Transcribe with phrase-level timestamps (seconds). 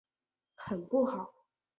[0.55, 1.31] 很不好！